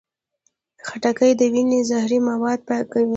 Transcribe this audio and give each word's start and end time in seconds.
خټکی 0.87 1.31
د 1.39 1.41
وینې 1.53 1.79
زهري 1.89 2.19
مواد 2.29 2.59
پاکوي. 2.67 3.09